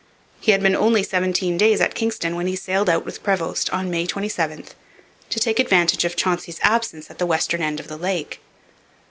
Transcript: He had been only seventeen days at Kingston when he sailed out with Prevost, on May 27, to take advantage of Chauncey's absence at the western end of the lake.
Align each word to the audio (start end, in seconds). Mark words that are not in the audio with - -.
He 0.39 0.51
had 0.51 0.63
been 0.63 0.75
only 0.75 1.03
seventeen 1.03 1.57
days 1.59 1.79
at 1.79 1.93
Kingston 1.93 2.35
when 2.35 2.47
he 2.47 2.55
sailed 2.55 2.89
out 2.89 3.05
with 3.05 3.21
Prevost, 3.21 3.71
on 3.71 3.91
May 3.91 4.07
27, 4.07 4.65
to 5.29 5.39
take 5.39 5.59
advantage 5.59 6.05
of 6.05 6.15
Chauncey's 6.15 6.57
absence 6.63 7.11
at 7.11 7.19
the 7.19 7.27
western 7.27 7.61
end 7.61 7.79
of 7.79 7.87
the 7.87 7.97
lake. 7.97 8.41